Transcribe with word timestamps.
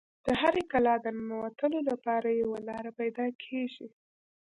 د 0.25 0.27
هرې 0.41 0.63
کلا 0.71 0.95
د 1.01 1.07
ننوتلو 1.17 1.79
لپاره 1.89 2.27
یوه 2.41 2.57
لاره 2.69 2.91
پیدا 2.99 3.25
کیږي 3.43 3.87